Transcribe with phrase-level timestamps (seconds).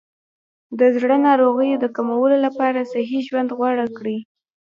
[0.79, 4.17] د زړه ناروغیو د کمولو لپاره صحي ژوند غوره کړئ.